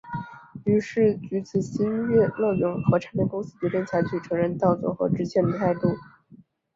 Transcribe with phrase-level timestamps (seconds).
[0.65, 2.15] 于是橘子新乐
[2.55, 5.95] 园和唱片公司决定采取承认盗作和致歉的态度。